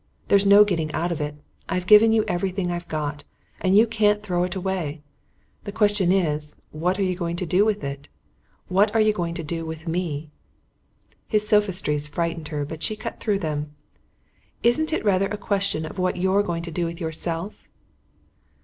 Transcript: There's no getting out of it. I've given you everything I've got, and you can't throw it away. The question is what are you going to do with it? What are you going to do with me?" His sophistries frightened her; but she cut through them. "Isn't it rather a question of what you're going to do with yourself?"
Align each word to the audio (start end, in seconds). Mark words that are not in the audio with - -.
There's 0.29 0.47
no 0.47 0.63
getting 0.63 0.91
out 0.93 1.11
of 1.11 1.21
it. 1.21 1.35
I've 1.69 1.85
given 1.85 2.11
you 2.11 2.23
everything 2.27 2.71
I've 2.71 2.87
got, 2.87 3.23
and 3.59 3.77
you 3.77 3.85
can't 3.85 4.23
throw 4.23 4.43
it 4.43 4.55
away. 4.55 5.03
The 5.65 5.71
question 5.71 6.11
is 6.11 6.55
what 6.71 6.97
are 6.97 7.03
you 7.03 7.15
going 7.15 7.35
to 7.35 7.45
do 7.45 7.63
with 7.65 7.83
it? 7.83 8.07
What 8.67 8.91
are 8.95 8.99
you 8.99 9.13
going 9.13 9.35
to 9.35 9.43
do 9.43 9.63
with 9.63 9.87
me?" 9.87 10.31
His 11.27 11.47
sophistries 11.47 12.07
frightened 12.07 12.47
her; 12.47 12.65
but 12.65 12.81
she 12.81 12.95
cut 12.95 13.19
through 13.19 13.37
them. 13.45 13.75
"Isn't 14.63 14.91
it 14.91 15.05
rather 15.05 15.27
a 15.27 15.37
question 15.37 15.85
of 15.85 15.99
what 15.99 16.17
you're 16.17 16.41
going 16.41 16.63
to 16.63 16.71
do 16.71 16.85
with 16.87 16.99
yourself?" 16.99 17.67